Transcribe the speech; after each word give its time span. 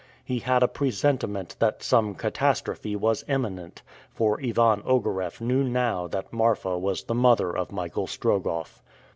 He 0.25 0.39
had 0.39 0.63
a 0.63 0.67
presentiment 0.67 1.55
that 1.59 1.83
some 1.83 2.15
catastrophe 2.15 2.95
was 2.95 3.23
imminent: 3.27 3.83
for 4.09 4.39
Ivan 4.43 4.81
Ogareff 4.83 5.39
knew 5.39 5.63
now 5.63 6.07
that 6.07 6.33
Marfa 6.33 6.75
was 6.79 7.03
the 7.03 7.13
mother 7.13 7.55
of 7.55 7.71
Michael 7.71 8.07
Strogoff. 8.07 8.81